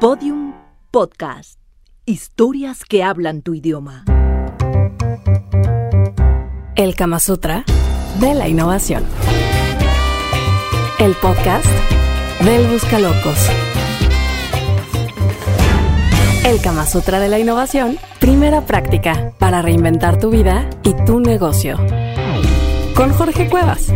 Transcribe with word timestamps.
Podium 0.00 0.52
Podcast. 0.90 1.58
Historias 2.04 2.84
que 2.84 3.02
hablan 3.02 3.40
tu 3.40 3.54
idioma. 3.54 4.04
El 6.74 6.94
Kama 6.94 7.18
Sutra 7.18 7.64
de 8.20 8.34
la 8.34 8.46
innovación. 8.46 9.04
El 10.98 11.14
podcast 11.14 11.64
del 12.44 12.66
Buscalocos. 12.66 13.48
El 16.44 16.60
Kama 16.60 16.84
Sutra 16.84 17.18
de 17.18 17.30
la 17.30 17.38
innovación, 17.38 17.96
primera 18.20 18.66
práctica 18.66 19.32
para 19.38 19.62
reinventar 19.62 20.20
tu 20.20 20.28
vida 20.28 20.68
y 20.82 20.92
tu 21.06 21.20
negocio. 21.20 21.78
Con 22.94 23.14
Jorge 23.14 23.48
Cuevas. 23.48 23.90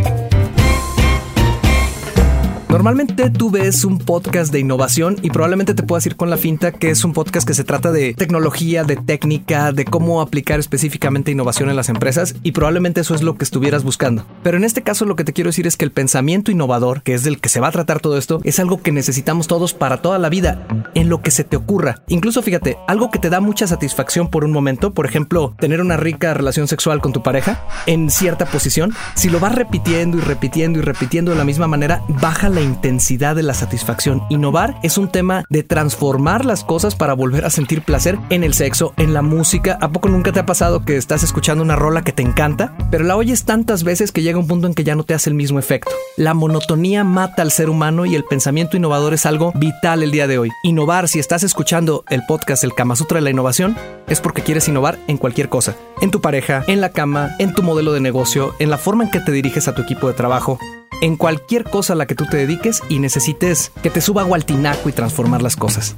Normalmente 2.71 3.31
tú 3.31 3.51
ves 3.51 3.85
un 3.85 3.99
podcast 3.99 4.53
de 4.53 4.61
innovación 4.61 5.17
y 5.23 5.31
probablemente 5.31 5.75
te 5.75 5.83
puedas 5.83 6.07
ir 6.07 6.15
con 6.15 6.31
la 6.31 6.37
finta 6.37 6.71
que 6.71 6.91
es 6.91 7.03
un 7.03 7.13
podcast 7.13 7.45
que 7.45 7.53
se 7.53 7.65
trata 7.65 7.91
de 7.91 8.15
tecnología, 8.15 8.85
de 8.85 8.95
técnica, 8.95 9.73
de 9.73 9.85
cómo 9.85 10.21
aplicar 10.21 10.61
específicamente 10.61 11.33
innovación 11.33 11.69
en 11.69 11.75
las 11.75 11.89
empresas 11.89 12.37
y 12.45 12.53
probablemente 12.53 13.01
eso 13.01 13.17
es 13.17 13.23
lo 13.23 13.37
que 13.37 13.43
estuvieras 13.43 13.83
buscando. 13.83 14.25
Pero 14.45 14.57
en 14.57 14.63
este 14.63 14.83
caso 14.83 15.05
lo 15.05 15.17
que 15.17 15.25
te 15.25 15.33
quiero 15.33 15.49
decir 15.49 15.67
es 15.67 15.77
que 15.77 15.85
el 15.85 15.91
pensamiento 15.91 16.53
innovador, 16.53 17.03
que 17.03 17.15
es 17.15 17.25
del 17.25 17.41
que 17.41 17.49
se 17.49 17.59
va 17.59 17.67
a 17.67 17.73
tratar 17.73 17.99
todo 17.99 18.17
esto, 18.17 18.41
es 18.45 18.61
algo 18.61 18.81
que 18.81 18.93
necesitamos 18.93 19.49
todos 19.49 19.75
para 19.75 20.01
toda 20.01 20.21
la 20.21 20.29
vida, 20.29 20.65
en 20.95 21.09
lo 21.09 21.23
que 21.23 21.33
se 21.33 21.43
te 21.43 21.57
ocurra. 21.57 22.03
Incluso 22.07 22.41
fíjate, 22.41 22.79
algo 22.87 23.11
que 23.11 23.19
te 23.19 23.31
da 23.31 23.41
mucha 23.41 23.67
satisfacción 23.67 24.31
por 24.31 24.45
un 24.45 24.53
momento, 24.53 24.95
por 24.95 25.07
ejemplo, 25.07 25.57
tener 25.59 25.81
una 25.81 25.97
rica 25.97 26.35
relación 26.35 26.69
sexual 26.69 27.01
con 27.01 27.13
tu 27.13 27.25
pareja 27.25 27.67
en 27.87 28.11
cierta 28.11 28.47
posición, 28.47 28.95
si 29.17 29.29
lo 29.29 29.41
vas 29.41 29.57
repitiendo 29.57 30.19
y 30.19 30.21
repitiendo 30.21 30.79
y 30.79 30.83
repitiendo 30.83 31.33
de 31.33 31.37
la 31.37 31.45
misma 31.45 31.67
manera, 31.67 32.03
baja 32.21 32.49
la 32.49 32.60
intensidad 32.63 33.37
de 33.37 33.43
la 33.43 33.55
satisfacción. 33.55 34.23
Innovar 34.31 34.79
es 34.83 34.99
un 34.99 35.11
tema 35.11 35.45
de 35.49 35.63
transformar 35.63 36.45
las 36.45 36.65
cosas 36.65 36.95
para 36.95 37.15
volver 37.15 37.45
a 37.45 37.51
sentir 37.51 37.83
placer 37.83 38.19
en 38.31 38.45
el 38.45 38.55
sexo, 38.55 38.95
en 38.97 39.15
la 39.15 39.23
música. 39.23 39.79
¿A 39.81 39.91
poco 39.91 40.09
nunca 40.09 40.33
te 40.33 40.41
ha 40.41 40.47
pasado 40.47 40.85
que 40.85 40.97
estás 40.97 41.23
escuchando 41.23 41.63
una 41.63 41.77
rola 41.77 42.03
que 42.03 42.13
te 42.13 42.23
encanta, 42.23 42.77
pero 42.91 43.05
la 43.05 43.17
oyes 43.17 43.45
tantas 43.45 43.85
veces 43.85 44.13
que 44.13 44.23
llega 44.23 44.39
un 44.39 44.47
punto 44.47 44.67
en 44.67 44.75
que 44.75 44.85
ya 44.85 44.95
no 44.95 45.05
te 45.05 45.15
hace 45.15 45.31
el 45.31 45.37
mismo 45.37 45.59
efecto? 45.59 45.91
La 46.17 46.35
monotonía 46.35 47.05
mata 47.05 47.43
al 47.43 47.51
ser 47.51 47.71
humano 47.71 48.07
y 48.07 48.15
el 48.15 48.25
pensamiento 48.25 48.77
innovador 48.77 49.15
es 49.15 49.27
algo 49.27 49.53
vital 49.55 50.03
el 50.03 50.11
día 50.11 50.27
de 50.27 50.39
hoy. 50.39 50.51
Innovar, 50.63 51.09
si 51.09 51.19
estás 51.19 51.43
escuchando 51.43 52.05
el 52.11 52.23
podcast 52.27 52.65
El 52.65 52.75
Kama 52.75 52.97
Sutra 52.97 53.19
de 53.19 53.23
la 53.23 53.31
Innovación, 53.31 53.77
es 54.11 54.21
porque 54.21 54.43
quieres 54.43 54.69
innovar 54.69 54.99
en 55.07 55.17
cualquier 55.17 55.49
cosa. 55.49 55.77
En 56.03 56.11
tu 56.11 56.21
pareja, 56.21 56.65
en 56.67 56.81
la 56.81 56.91
cama, 56.91 57.37
en 57.39 57.55
tu 57.55 57.63
modelo 57.63 57.93
de 57.93 58.01
negocio, 58.01 58.55
en 58.59 58.69
la 58.69 58.77
forma 58.77 59.05
en 59.05 59.11
que 59.11 59.21
te 59.21 59.33
diriges 59.33 59.69
a 59.69 59.75
tu 59.75 59.83
equipo 59.83 60.09
de 60.09 60.15
trabajo, 60.15 60.59
en 61.01 61.17
cualquier 61.17 61.65
cosa 61.65 61.95
a 61.95 61.97
la 61.97 62.07
que 62.07 62.15
tú 62.15 62.27
te 62.27 62.37
dediques 62.37 62.83
y 62.89 62.99
necesites 62.99 63.73
que 63.83 63.91
te 63.91 64.01
suba 64.03 64.23
agua 64.23 64.37
al 64.37 64.45
tinaco 64.45 64.89
y 64.89 64.93
transformar 64.93 65.41
las 65.41 65.57
cosas. 65.57 65.95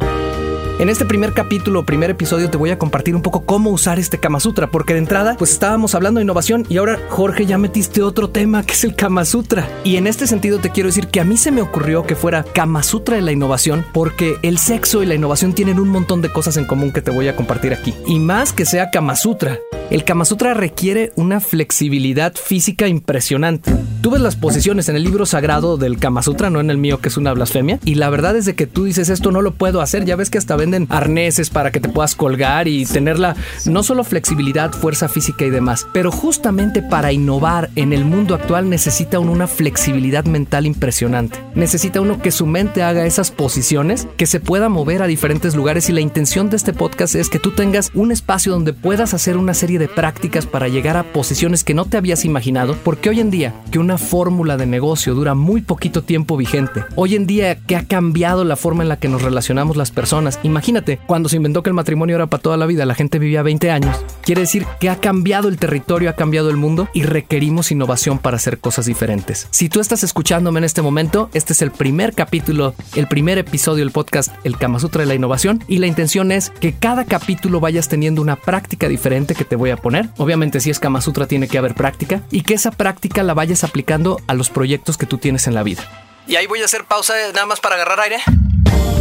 En 0.78 0.88
este 0.88 1.04
primer 1.04 1.32
capítulo, 1.32 1.84
primer 1.84 2.10
episodio, 2.10 2.50
te 2.50 2.56
voy 2.56 2.70
a 2.70 2.78
compartir 2.78 3.14
un 3.14 3.22
poco 3.22 3.44
cómo 3.44 3.70
usar 3.70 3.98
este 3.98 4.18
Kama 4.18 4.40
Sutra, 4.40 4.66
porque 4.66 4.94
de 4.94 4.98
entrada, 4.98 5.36
pues 5.38 5.52
estábamos 5.52 5.94
hablando 5.94 6.18
de 6.18 6.24
innovación 6.24 6.66
y 6.68 6.78
ahora, 6.78 6.98
Jorge, 7.08 7.46
ya 7.46 7.56
metiste 7.58 8.02
otro 8.02 8.30
tema 8.30 8.64
que 8.64 8.72
es 8.72 8.82
el 8.82 8.96
Kama 8.96 9.24
Sutra. 9.24 9.68
Y 9.84 9.96
en 9.96 10.06
este 10.06 10.26
sentido 10.26 10.58
te 10.58 10.70
quiero 10.70 10.88
decir 10.88 11.08
que 11.08 11.20
a 11.20 11.24
mí 11.24 11.36
se 11.36 11.52
me 11.52 11.62
ocurrió 11.62 12.04
que 12.04 12.16
fuera 12.16 12.42
Kama 12.42 12.82
Sutra 12.82 13.16
de 13.16 13.22
la 13.22 13.32
innovación, 13.32 13.84
porque 13.92 14.36
el 14.42 14.58
sexo 14.58 15.02
y 15.02 15.06
la 15.06 15.14
innovación 15.14 15.52
tienen 15.52 15.78
un 15.78 15.88
montón 15.88 16.20
de 16.20 16.32
cosas 16.32 16.56
en 16.56 16.64
común 16.64 16.90
que 16.90 17.02
te 17.02 17.12
voy 17.12 17.28
a 17.28 17.36
compartir 17.36 17.72
aquí. 17.72 17.94
Y 18.06 18.18
más 18.18 18.52
que 18.52 18.64
sea 18.64 18.90
Kama 18.90 19.14
Sutra, 19.14 19.58
el 19.92 20.04
Kama 20.04 20.24
Sutra 20.24 20.54
requiere 20.54 21.12
una 21.16 21.38
flexibilidad 21.38 22.34
física 22.34 22.88
impresionante. 22.88 23.74
Tú 24.00 24.10
ves 24.10 24.22
las 24.22 24.36
posiciones 24.36 24.88
en 24.88 24.96
el 24.96 25.04
libro 25.04 25.26
sagrado 25.26 25.76
del 25.76 25.98
Kama 25.98 26.22
Sutra, 26.22 26.48
no 26.48 26.60
en 26.60 26.70
el 26.70 26.78
mío 26.78 27.02
que 27.02 27.10
es 27.10 27.18
una 27.18 27.34
blasfemia, 27.34 27.78
y 27.84 27.96
la 27.96 28.08
verdad 28.08 28.34
es 28.34 28.46
de 28.46 28.54
que 28.54 28.66
tú 28.66 28.84
dices 28.84 29.10
esto 29.10 29.30
no 29.30 29.42
lo 29.42 29.52
puedo 29.52 29.82
hacer, 29.82 30.06
ya 30.06 30.16
ves 30.16 30.30
que 30.30 30.38
hasta 30.38 30.56
venden 30.56 30.86
arneses 30.88 31.50
para 31.50 31.72
que 31.72 31.78
te 31.78 31.90
puedas 31.90 32.14
colgar 32.14 32.68
y 32.68 32.86
tenerla 32.86 33.36
no 33.66 33.82
solo 33.82 34.02
flexibilidad, 34.02 34.72
fuerza 34.72 35.10
física 35.10 35.44
y 35.44 35.50
demás, 35.50 35.86
pero 35.92 36.10
justamente 36.10 36.80
para 36.80 37.12
innovar 37.12 37.68
en 37.76 37.92
el 37.92 38.06
mundo 38.06 38.34
actual 38.34 38.70
necesita 38.70 39.18
una 39.18 39.46
flexibilidad 39.46 40.24
mental 40.24 40.64
impresionante. 40.64 41.38
Necesita 41.54 42.00
uno 42.00 42.22
que 42.22 42.30
su 42.30 42.46
mente 42.46 42.82
haga 42.82 43.04
esas 43.04 43.30
posiciones, 43.30 44.08
que 44.16 44.24
se 44.24 44.40
pueda 44.40 44.70
mover 44.70 45.02
a 45.02 45.06
diferentes 45.06 45.54
lugares 45.54 45.90
y 45.90 45.92
la 45.92 46.00
intención 46.00 46.48
de 46.48 46.56
este 46.56 46.72
podcast 46.72 47.14
es 47.14 47.28
que 47.28 47.38
tú 47.38 47.50
tengas 47.50 47.90
un 47.92 48.10
espacio 48.10 48.52
donde 48.52 48.72
puedas 48.72 49.12
hacer 49.12 49.36
una 49.36 49.52
serie 49.52 49.78
de 49.78 49.81
prácticas 49.88 50.46
para 50.46 50.68
llegar 50.68 50.96
a 50.96 51.12
posiciones 51.12 51.64
que 51.64 51.74
no 51.74 51.84
te 51.84 51.96
habías 51.96 52.24
imaginado, 52.24 52.76
porque 52.82 53.10
hoy 53.10 53.20
en 53.20 53.30
día 53.30 53.54
que 53.70 53.78
una 53.78 53.98
fórmula 53.98 54.56
de 54.56 54.66
negocio 54.66 55.14
dura 55.14 55.34
muy 55.34 55.60
poquito 55.60 56.02
tiempo 56.02 56.36
vigente, 56.36 56.84
hoy 56.96 57.14
en 57.14 57.26
día 57.26 57.56
que 57.56 57.76
ha 57.76 57.84
cambiado 57.84 58.44
la 58.44 58.56
forma 58.56 58.82
en 58.82 58.88
la 58.88 58.98
que 58.98 59.08
nos 59.08 59.22
relacionamos 59.22 59.76
las 59.76 59.90
personas, 59.90 60.38
imagínate, 60.42 60.98
cuando 61.06 61.28
se 61.28 61.36
inventó 61.36 61.62
que 61.62 61.70
el 61.70 61.74
matrimonio 61.74 62.16
era 62.16 62.26
para 62.26 62.42
toda 62.42 62.56
la 62.56 62.66
vida, 62.66 62.86
la 62.86 62.94
gente 62.94 63.18
vivía 63.18 63.42
20 63.42 63.70
años, 63.70 63.96
quiere 64.22 64.42
decir 64.42 64.66
que 64.80 64.90
ha 64.90 64.96
cambiado 64.96 65.48
el 65.48 65.58
territorio, 65.58 66.10
ha 66.10 66.14
cambiado 66.14 66.50
el 66.50 66.56
mundo 66.56 66.88
y 66.92 67.02
requerimos 67.02 67.70
innovación 67.72 68.18
para 68.18 68.36
hacer 68.36 68.58
cosas 68.58 68.86
diferentes. 68.86 69.48
Si 69.50 69.68
tú 69.68 69.80
estás 69.80 70.02
escuchándome 70.04 70.58
en 70.58 70.64
este 70.64 70.82
momento, 70.82 71.30
este 71.34 71.52
es 71.52 71.62
el 71.62 71.70
primer 71.70 72.14
capítulo, 72.14 72.74
el 72.96 73.08
primer 73.08 73.38
episodio 73.38 73.84
del 73.84 73.92
podcast 73.92 74.32
El 74.44 74.56
Kama 74.56 74.78
Sutra 74.78 75.02
de 75.02 75.06
la 75.06 75.14
Innovación 75.14 75.62
y 75.68 75.78
la 75.78 75.86
intención 75.86 76.32
es 76.32 76.50
que 76.50 76.72
cada 76.72 77.04
capítulo 77.04 77.60
vayas 77.60 77.88
teniendo 77.88 78.22
una 78.22 78.36
práctica 78.36 78.88
diferente 78.88 79.34
que 79.34 79.44
te 79.44 79.56
voy 79.56 79.70
a 79.70 79.71
poner. 79.76 80.08
Obviamente 80.16 80.60
si 80.60 80.70
es 80.70 80.78
Kama 80.78 81.00
Sutra 81.00 81.26
tiene 81.26 81.48
que 81.48 81.58
haber 81.58 81.74
práctica 81.74 82.22
y 82.30 82.42
que 82.42 82.54
esa 82.54 82.70
práctica 82.70 83.22
la 83.22 83.34
vayas 83.34 83.64
aplicando 83.64 84.20
a 84.26 84.34
los 84.34 84.50
proyectos 84.50 84.96
que 84.96 85.06
tú 85.06 85.18
tienes 85.18 85.46
en 85.46 85.54
la 85.54 85.62
vida. 85.62 85.82
Y 86.26 86.36
ahí 86.36 86.46
voy 86.46 86.62
a 86.62 86.66
hacer 86.66 86.84
pausa 86.84 87.14
nada 87.34 87.46
más 87.46 87.60
para 87.60 87.74
agarrar 87.74 88.00
aire. 88.00 88.22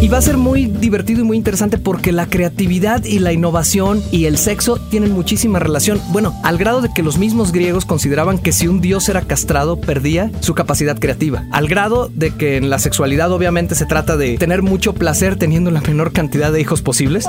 Y 0.01 0.07
va 0.07 0.17
a 0.17 0.21
ser 0.21 0.35
muy 0.35 0.65
divertido 0.65 1.21
y 1.21 1.23
muy 1.23 1.37
interesante 1.37 1.77
porque 1.77 2.11
la 2.11 2.25
creatividad 2.25 3.03
y 3.03 3.19
la 3.19 3.33
innovación 3.33 4.03
y 4.11 4.25
el 4.25 4.39
sexo 4.39 4.77
tienen 4.77 5.11
muchísima 5.11 5.59
relación. 5.59 6.01
Bueno, 6.07 6.33
al 6.43 6.57
grado 6.57 6.81
de 6.81 6.89
que 6.91 7.03
los 7.03 7.19
mismos 7.19 7.51
griegos 7.51 7.85
consideraban 7.85 8.39
que 8.39 8.51
si 8.51 8.67
un 8.67 8.81
dios 8.81 9.07
era 9.09 9.21
castrado, 9.21 9.79
perdía 9.79 10.31
su 10.39 10.55
capacidad 10.55 10.97
creativa. 10.97 11.45
Al 11.51 11.67
grado 11.67 12.09
de 12.11 12.35
que 12.35 12.57
en 12.57 12.71
la 12.71 12.79
sexualidad 12.79 13.31
obviamente 13.31 13.75
se 13.75 13.85
trata 13.85 14.17
de 14.17 14.39
tener 14.39 14.63
mucho 14.63 14.95
placer 14.95 15.37
teniendo 15.37 15.69
la 15.69 15.81
menor 15.81 16.13
cantidad 16.13 16.51
de 16.51 16.61
hijos 16.61 16.81
posibles. 16.81 17.27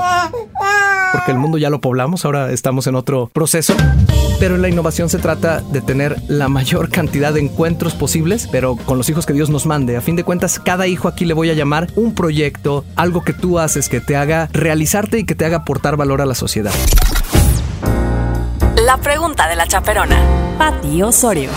Porque 1.13 1.31
el 1.31 1.37
mundo 1.37 1.57
ya 1.57 1.69
lo 1.69 1.79
poblamos, 1.79 2.25
ahora 2.25 2.51
estamos 2.51 2.87
en 2.87 2.95
otro 2.95 3.29
proceso. 3.31 3.75
Pero 4.39 4.55
en 4.55 4.63
la 4.63 4.67
innovación 4.67 5.09
se 5.09 5.19
trata 5.19 5.61
de 5.61 5.79
tener 5.79 6.17
la 6.27 6.49
mayor 6.49 6.89
cantidad 6.89 7.31
de 7.31 7.39
encuentros 7.39 7.93
posibles, 7.93 8.49
pero 8.51 8.75
con 8.75 8.97
los 8.97 9.07
hijos 9.09 9.25
que 9.25 9.31
Dios 9.31 9.49
nos 9.49 9.65
mande. 9.65 9.95
A 9.95 10.01
fin 10.01 10.15
de 10.15 10.23
cuentas, 10.23 10.59
cada 10.59 10.87
hijo 10.87 11.07
aquí 11.07 11.23
le 11.23 11.33
voy 11.33 11.49
a 11.51 11.53
llamar 11.53 11.87
un 11.95 12.15
proyecto, 12.15 12.83
algo 12.95 13.23
que 13.23 13.33
tú 13.33 13.59
haces 13.59 13.87
que 13.89 14.01
te 14.01 14.17
haga 14.17 14.49
realizarte 14.51 15.19
y 15.19 15.23
que 15.23 15.35
te 15.35 15.45
haga 15.45 15.57
aportar 15.57 15.95
valor 15.95 16.19
a 16.19 16.25
la 16.25 16.35
sociedad. 16.35 16.73
La 18.83 18.97
pregunta 18.97 19.47
de 19.47 19.55
la 19.55 19.67
chaperona. 19.67 20.17
Pati 20.57 21.03
Osorio. 21.03 21.51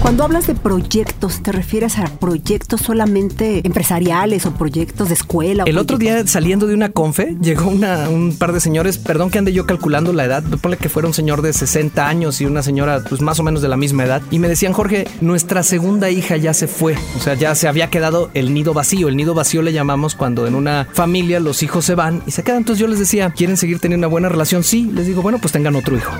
Cuando 0.00 0.22
hablas 0.22 0.46
de 0.46 0.54
proyectos, 0.54 1.42
¿te 1.42 1.50
refieres 1.50 1.98
a 1.98 2.04
proyectos 2.06 2.82
solamente 2.82 3.60
empresariales 3.64 4.46
o 4.46 4.52
proyectos 4.52 5.08
de 5.08 5.14
escuela? 5.14 5.64
El 5.66 5.76
otro 5.76 5.98
día 5.98 6.24
saliendo 6.26 6.66
de 6.66 6.74
una 6.74 6.90
confe, 6.90 7.36
llegó 7.40 7.68
una, 7.68 8.08
un 8.08 8.36
par 8.36 8.52
de 8.52 8.60
señores, 8.60 8.96
perdón 8.96 9.30
que 9.30 9.38
ande 9.38 9.52
yo 9.52 9.66
calculando 9.66 10.12
la 10.12 10.24
edad, 10.24 10.44
ponle 10.62 10.76
que 10.76 10.88
fuera 10.88 11.08
un 11.08 11.14
señor 11.14 11.42
de 11.42 11.52
60 11.52 12.06
años 12.06 12.40
y 12.40 12.46
una 12.46 12.62
señora 12.62 13.02
pues 13.08 13.20
más 13.20 13.40
o 13.40 13.42
menos 13.42 13.60
de 13.60 13.68
la 13.68 13.76
misma 13.76 14.04
edad, 14.04 14.22
y 14.30 14.38
me 14.38 14.48
decían, 14.48 14.72
Jorge, 14.72 15.08
nuestra 15.20 15.64
segunda 15.64 16.10
hija 16.10 16.36
ya 16.36 16.54
se 16.54 16.68
fue, 16.68 16.94
o 17.16 17.20
sea, 17.20 17.34
ya 17.34 17.54
se 17.56 17.66
había 17.66 17.90
quedado 17.90 18.30
el 18.34 18.54
nido 18.54 18.72
vacío, 18.72 19.08
el 19.08 19.16
nido 19.16 19.34
vacío 19.34 19.62
le 19.62 19.72
llamamos 19.72 20.14
cuando 20.14 20.46
en 20.46 20.54
una 20.54 20.86
familia 20.92 21.40
los 21.40 21.62
hijos 21.64 21.84
se 21.84 21.96
van 21.96 22.22
y 22.24 22.30
se 22.30 22.44
quedan, 22.44 22.58
entonces 22.58 22.80
yo 22.80 22.86
les 22.86 23.00
decía, 23.00 23.30
¿quieren 23.30 23.56
seguir 23.56 23.80
teniendo 23.80 24.06
una 24.06 24.12
buena 24.12 24.28
relación? 24.28 24.62
Sí, 24.62 24.90
les 24.94 25.06
digo, 25.06 25.22
bueno, 25.22 25.38
pues 25.38 25.52
tengan 25.52 25.74
otro 25.74 25.96
hijo. 25.96 26.12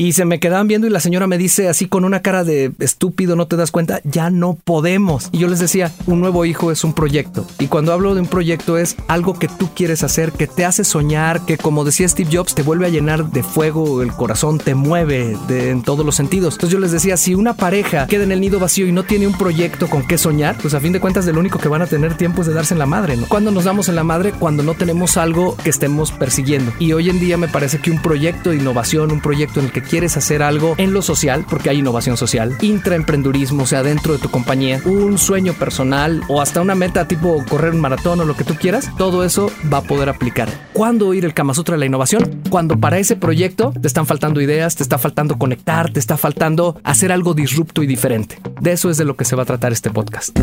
Y 0.00 0.12
se 0.12 0.24
me 0.24 0.38
quedaban 0.38 0.68
viendo 0.68 0.86
y 0.86 0.90
la 0.90 1.00
señora 1.00 1.26
me 1.26 1.38
dice 1.38 1.68
así 1.68 1.86
con 1.86 2.04
una 2.04 2.22
cara 2.22 2.44
de 2.44 2.70
estúpido, 2.78 3.34
no 3.34 3.48
te 3.48 3.56
das 3.56 3.72
cuenta, 3.72 4.00
ya 4.04 4.30
no 4.30 4.54
podemos. 4.54 5.28
Y 5.32 5.38
yo 5.38 5.48
les 5.48 5.58
decía, 5.58 5.90
un 6.06 6.20
nuevo 6.20 6.44
hijo 6.44 6.70
es 6.70 6.84
un 6.84 6.92
proyecto. 6.92 7.44
Y 7.58 7.66
cuando 7.66 7.92
hablo 7.92 8.14
de 8.14 8.20
un 8.20 8.28
proyecto 8.28 8.78
es 8.78 8.94
algo 9.08 9.36
que 9.40 9.48
tú 9.48 9.70
quieres 9.74 10.04
hacer, 10.04 10.30
que 10.30 10.46
te 10.46 10.64
hace 10.64 10.84
soñar, 10.84 11.44
que 11.46 11.58
como 11.58 11.84
decía 11.84 12.08
Steve 12.08 12.30
Jobs, 12.32 12.54
te 12.54 12.62
vuelve 12.62 12.86
a 12.86 12.90
llenar 12.90 13.32
de 13.32 13.42
fuego, 13.42 14.00
el 14.00 14.12
corazón 14.12 14.58
te 14.58 14.76
mueve 14.76 15.36
de, 15.48 15.70
en 15.70 15.82
todos 15.82 16.06
los 16.06 16.14
sentidos. 16.14 16.54
Entonces 16.54 16.74
yo 16.74 16.78
les 16.78 16.92
decía, 16.92 17.16
si 17.16 17.34
una 17.34 17.54
pareja 17.54 18.06
queda 18.06 18.22
en 18.22 18.30
el 18.30 18.40
nido 18.40 18.60
vacío 18.60 18.86
y 18.86 18.92
no 18.92 19.02
tiene 19.02 19.26
un 19.26 19.36
proyecto 19.36 19.88
con 19.88 20.06
qué 20.06 20.16
soñar, 20.16 20.56
pues 20.62 20.74
a 20.74 20.80
fin 20.80 20.92
de 20.92 21.00
cuentas 21.00 21.26
de 21.26 21.32
lo 21.32 21.40
único 21.40 21.58
que 21.58 21.66
van 21.66 21.82
a 21.82 21.88
tener 21.88 22.16
tiempo 22.16 22.42
es 22.42 22.46
de 22.46 22.54
darse 22.54 22.72
en 22.72 22.78
la 22.78 22.86
madre, 22.86 23.16
¿no? 23.16 23.26
Cuando 23.26 23.50
nos 23.50 23.64
damos 23.64 23.88
en 23.88 23.96
la 23.96 24.04
madre, 24.04 24.30
cuando 24.30 24.62
no 24.62 24.74
tenemos 24.74 25.16
algo 25.16 25.56
que 25.56 25.70
estemos 25.70 26.12
persiguiendo. 26.12 26.72
Y 26.78 26.92
hoy 26.92 27.10
en 27.10 27.18
día 27.18 27.36
me 27.36 27.48
parece 27.48 27.80
que 27.80 27.90
un 27.90 28.00
proyecto 28.00 28.50
de 28.50 28.58
innovación, 28.58 29.10
un 29.10 29.20
proyecto 29.20 29.58
en 29.58 29.66
el 29.66 29.72
que 29.72 29.87
quieres 29.88 30.16
hacer 30.16 30.42
algo 30.42 30.74
en 30.78 30.92
lo 30.92 31.02
social, 31.02 31.44
porque 31.48 31.70
hay 31.70 31.78
innovación 31.78 32.16
social, 32.16 32.56
intraemprendurismo, 32.60 33.64
o 33.64 33.66
sea, 33.66 33.82
dentro 33.82 34.12
de 34.12 34.18
tu 34.18 34.30
compañía, 34.30 34.80
un 34.84 35.18
sueño 35.18 35.54
personal 35.54 36.22
o 36.28 36.40
hasta 36.40 36.60
una 36.60 36.74
meta 36.74 37.08
tipo 37.08 37.44
correr 37.48 37.72
un 37.74 37.80
maratón 37.80 38.20
o 38.20 38.24
lo 38.24 38.36
que 38.36 38.44
tú 38.44 38.54
quieras, 38.54 38.90
todo 38.96 39.24
eso 39.24 39.50
va 39.72 39.78
a 39.78 39.82
poder 39.82 40.08
aplicar. 40.08 40.48
¿Cuándo 40.72 41.14
ir 41.14 41.24
el 41.24 41.34
Kama 41.34 41.54
Sutra 41.54 41.74
de 41.74 41.80
la 41.80 41.86
innovación? 41.86 42.42
Cuando 42.50 42.78
para 42.78 42.98
ese 42.98 43.16
proyecto 43.16 43.72
te 43.72 43.88
están 43.88 44.06
faltando 44.06 44.40
ideas, 44.40 44.76
te 44.76 44.82
está 44.82 44.98
faltando 44.98 45.38
conectar, 45.38 45.90
te 45.90 45.98
está 45.98 46.16
faltando 46.16 46.78
hacer 46.84 47.10
algo 47.10 47.34
disrupto 47.34 47.82
y 47.82 47.86
diferente. 47.86 48.38
De 48.60 48.72
eso 48.72 48.90
es 48.90 48.96
de 48.96 49.04
lo 49.04 49.16
que 49.16 49.24
se 49.24 49.36
va 49.36 49.42
a 49.42 49.46
tratar 49.46 49.72
este 49.72 49.90
podcast. 49.90 50.38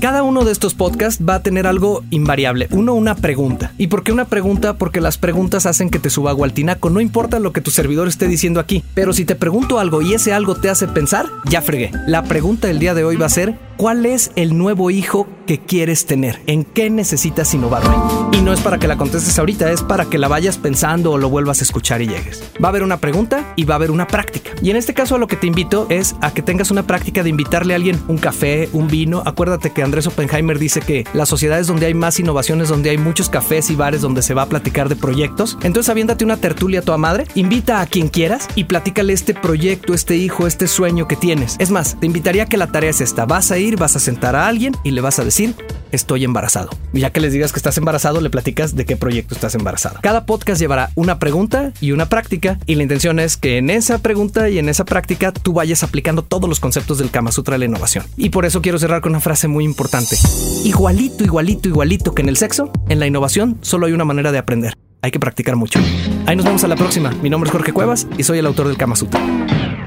Cada 0.00 0.22
uno 0.22 0.44
de 0.44 0.52
estos 0.52 0.74
podcasts 0.74 1.24
va 1.26 1.36
a 1.36 1.42
tener 1.42 1.66
algo 1.66 2.04
invariable. 2.10 2.68
Uno, 2.70 2.94
una 2.94 3.14
pregunta. 3.14 3.72
¿Y 3.78 3.86
por 3.88 4.02
qué 4.02 4.12
una 4.12 4.26
pregunta? 4.26 4.74
Porque 4.76 5.00
las 5.00 5.18
preguntas 5.18 5.66
hacen 5.66 5.90
que 5.90 5.98
te 5.98 6.10
suba 6.10 6.30
agua 6.30 6.46
al 6.46 6.52
tinaco. 6.52 6.90
No 6.90 7.00
importa 7.00 7.38
lo 7.38 7.52
que 7.52 7.60
tu 7.60 7.70
servidor 7.70 8.08
esté 8.08 8.28
diciendo 8.28 8.60
aquí. 8.60 8.84
Pero 8.94 9.12
si 9.12 9.24
te 9.24 9.34
pregunto 9.34 9.78
algo 9.78 10.02
y 10.02 10.14
ese 10.14 10.32
algo 10.32 10.54
te 10.54 10.70
hace 10.70 10.88
pensar, 10.88 11.26
ya 11.48 11.62
fregué. 11.62 11.90
La 12.06 12.24
pregunta 12.24 12.68
del 12.68 12.78
día 12.78 12.94
de 12.94 13.04
hoy 13.04 13.16
va 13.16 13.26
a 13.26 13.30
ser, 13.30 13.58
¿cuál 13.76 14.06
es 14.06 14.30
el 14.36 14.56
nuevo 14.56 14.90
hijo 14.90 15.26
que 15.46 15.58
quieres 15.58 16.06
tener? 16.06 16.40
¿En 16.46 16.64
qué 16.64 16.90
necesitas 16.90 17.52
innovar 17.54 17.82
hoy? 17.86 18.38
Y 18.38 18.42
no 18.42 18.52
es 18.52 18.60
para 18.60 18.78
que 18.78 18.88
la 18.88 18.96
contestes 18.96 19.38
ahorita, 19.38 19.70
es 19.70 19.82
para 19.82 20.06
que 20.06 20.18
la 20.18 20.28
vayas 20.28 20.58
pensando 20.58 21.12
o 21.12 21.18
lo 21.18 21.28
vuelvas 21.28 21.60
a 21.60 21.64
escuchar 21.64 22.02
y 22.02 22.08
llegues. 22.08 22.42
Va 22.62 22.68
a 22.68 22.70
haber 22.70 22.82
una 22.82 22.98
pregunta 22.98 23.52
y 23.56 23.64
va 23.64 23.74
a 23.74 23.76
haber 23.76 23.90
una 23.90 24.06
práctica. 24.06 24.50
Y 24.62 24.70
en 24.70 24.76
este 24.76 24.94
caso 24.94 25.16
a 25.16 25.18
lo 25.18 25.26
que 25.26 25.36
te 25.36 25.46
invito 25.46 25.86
es 25.90 26.16
a 26.20 26.32
que 26.32 26.42
tengas 26.42 26.70
una 26.70 26.86
práctica 26.86 27.22
de 27.22 27.30
invitarle 27.30 27.74
a 27.74 27.76
alguien 27.76 28.00
un 28.08 28.18
café, 28.18 28.68
un 28.72 28.88
vino. 28.88 29.22
Acuérdate 29.24 29.70
que 29.70 29.82
Andrés 29.82 30.06
Oppenheimer 30.06 30.58
dice 30.58 30.80
que 30.80 31.04
las 31.12 31.28
sociedades 31.28 31.66
donde 31.66 31.86
hay 31.86 31.94
más 31.94 32.18
innovaciones, 32.18 32.68
donde 32.68 32.90
hay 32.90 32.98
muchos 32.98 33.28
cafés 33.28 33.70
y 33.70 33.76
bares 33.76 34.00
donde 34.00 34.22
se 34.22 34.34
va 34.34 34.42
a 34.42 34.46
platicar 34.46 34.88
de 34.88 34.96
proyectos. 34.96 35.58
Entonces 35.62 35.90
aviéntate 35.90 36.24
una 36.24 36.36
tertulia 36.36 36.80
a 36.80 36.82
tu 36.82 36.96
madre, 36.98 37.26
invita 37.34 37.80
a 37.80 37.86
quien 37.86 38.08
quieras 38.08 38.48
y 38.54 38.64
platícale 38.64 39.12
este 39.12 39.34
proyecto, 39.34 39.94
este 39.94 40.16
hijo, 40.16 40.46
este 40.46 40.66
sueño 40.66 41.08
que 41.08 41.16
tienes. 41.16 41.56
Es 41.58 41.70
más, 41.70 41.98
te 41.98 42.06
invitaría 42.06 42.44
a 42.44 42.46
que 42.46 42.56
la 42.56 42.68
tarea 42.68 42.90
es 42.90 43.00
esta. 43.00 43.26
Vas 43.26 43.50
a 43.50 43.58
ir, 43.58 43.63
vas 43.72 43.96
a 43.96 43.98
sentar 43.98 44.36
a 44.36 44.46
alguien 44.46 44.74
y 44.84 44.90
le 44.90 45.00
vas 45.00 45.18
a 45.18 45.24
decir, 45.24 45.54
estoy 45.90 46.24
embarazado. 46.24 46.70
Y 46.92 47.00
ya 47.00 47.10
que 47.10 47.20
les 47.20 47.32
digas 47.32 47.52
que 47.52 47.58
estás 47.58 47.76
embarazado, 47.78 48.20
le 48.20 48.30
platicas 48.30 48.76
de 48.76 48.84
qué 48.84 48.96
proyecto 48.96 49.34
estás 49.34 49.54
embarazado. 49.54 49.98
Cada 50.02 50.26
podcast 50.26 50.60
llevará 50.60 50.90
una 50.94 51.18
pregunta 51.18 51.72
y 51.80 51.92
una 51.92 52.06
práctica 52.06 52.58
y 52.66 52.74
la 52.74 52.82
intención 52.82 53.18
es 53.18 53.36
que 53.36 53.58
en 53.58 53.70
esa 53.70 53.98
pregunta 53.98 54.48
y 54.50 54.58
en 54.58 54.68
esa 54.68 54.84
práctica 54.84 55.32
tú 55.32 55.52
vayas 55.52 55.82
aplicando 55.82 56.22
todos 56.22 56.48
los 56.48 56.60
conceptos 56.60 56.98
del 56.98 57.10
Kama 57.10 57.32
Sutra 57.32 57.54
de 57.54 57.60
la 57.60 57.64
innovación. 57.64 58.04
Y 58.16 58.30
por 58.30 58.44
eso 58.44 58.62
quiero 58.62 58.78
cerrar 58.78 59.00
con 59.00 59.12
una 59.12 59.20
frase 59.20 59.48
muy 59.48 59.64
importante. 59.64 60.16
Igualito, 60.64 61.24
igualito, 61.24 61.68
igualito 61.68 62.14
que 62.14 62.22
en 62.22 62.28
el 62.28 62.36
sexo, 62.36 62.70
en 62.88 63.00
la 63.00 63.06
innovación 63.06 63.58
solo 63.62 63.86
hay 63.86 63.92
una 63.92 64.04
manera 64.04 64.30
de 64.32 64.38
aprender. 64.38 64.76
Hay 65.02 65.10
que 65.10 65.20
practicar 65.20 65.56
mucho. 65.56 65.80
Ahí 66.26 66.36
nos 66.36 66.46
vemos 66.46 66.64
a 66.64 66.68
la 66.68 66.76
próxima. 66.76 67.10
Mi 67.22 67.28
nombre 67.28 67.48
es 67.48 67.52
Jorge 67.52 67.72
Cuevas 67.72 68.06
y 68.16 68.22
soy 68.22 68.38
el 68.38 68.46
autor 68.46 68.68
del 68.68 68.76
Kama 68.76 68.96
Sutra 68.96 69.20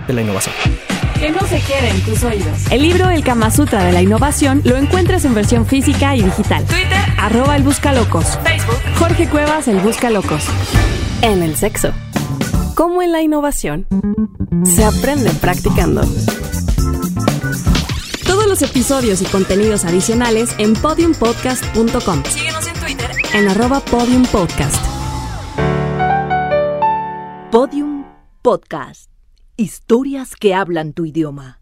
de 0.07 0.13
la 0.13 0.21
innovación. 0.21 0.53
Que 1.19 1.31
no 1.31 1.39
se 1.41 1.59
quede 1.61 1.89
en 1.89 2.01
tus 2.01 2.23
oídos. 2.23 2.71
El 2.71 2.81
libro 2.83 3.09
El 3.09 3.23
Kama 3.23 3.49
Sutra 3.51 3.83
de 3.83 3.91
la 3.91 4.01
innovación 4.01 4.61
lo 4.63 4.77
encuentras 4.77 5.25
en 5.25 5.33
versión 5.33 5.65
física 5.65 6.15
y 6.15 6.21
digital. 6.21 6.63
Twitter, 6.65 6.97
arroba 7.17 7.55
el 7.55 7.63
Buscalocos. 7.63 8.37
Facebook, 8.43 8.79
Jorge 8.97 9.27
Cuevas, 9.27 9.67
el 9.67 9.79
Buscalocos. 9.79 10.45
En 11.21 11.41
el 11.41 11.55
sexo. 11.55 11.91
Como 12.75 13.01
en 13.01 13.11
la 13.11 13.21
innovación, 13.21 13.87
se 14.63 14.85
aprende 14.85 15.31
practicando. 15.31 16.01
Todos 18.25 18.45
los 18.47 18.61
episodios 18.61 19.21
y 19.21 19.25
contenidos 19.25 19.85
adicionales 19.85 20.53
en 20.59 20.73
podiumpodcast.com. 20.73 22.23
Síguenos 22.25 22.67
en 22.67 22.73
Twitter 22.75 23.11
en 23.33 23.47
arroba 23.47 23.79
podiumpodcast. 23.79 24.85
Podium 27.51 28.03
Podcast. 28.41 29.16
Historias 29.59 30.35
que 30.35 30.53
hablan 30.53 30.93
tu 30.93 31.07
idioma. 31.07 31.61